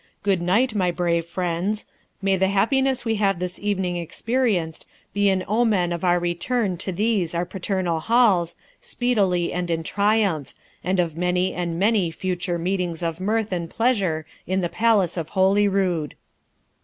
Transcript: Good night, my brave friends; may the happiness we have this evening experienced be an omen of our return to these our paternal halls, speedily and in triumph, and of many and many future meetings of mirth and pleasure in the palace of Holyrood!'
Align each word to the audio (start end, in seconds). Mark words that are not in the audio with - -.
Good 0.23 0.41
night, 0.41 0.73
my 0.73 0.89
brave 0.89 1.25
friends; 1.27 1.85
may 2.23 2.35
the 2.35 2.47
happiness 2.47 3.05
we 3.05 3.17
have 3.17 3.37
this 3.37 3.59
evening 3.59 3.97
experienced 3.97 4.87
be 5.13 5.29
an 5.29 5.43
omen 5.47 5.93
of 5.93 6.03
our 6.03 6.17
return 6.17 6.75
to 6.77 6.91
these 6.91 7.35
our 7.35 7.45
paternal 7.45 7.99
halls, 7.99 8.55
speedily 8.81 9.53
and 9.53 9.69
in 9.69 9.83
triumph, 9.83 10.55
and 10.83 10.99
of 10.99 11.15
many 11.15 11.53
and 11.53 11.77
many 11.77 12.09
future 12.09 12.57
meetings 12.57 13.03
of 13.03 13.19
mirth 13.19 13.51
and 13.51 13.69
pleasure 13.69 14.25
in 14.47 14.61
the 14.61 14.69
palace 14.69 15.17
of 15.17 15.29
Holyrood!' 15.29 16.15